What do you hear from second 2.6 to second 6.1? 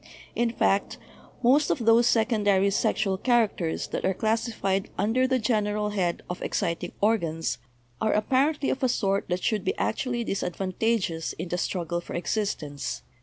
sexual characters that are classi fied under the general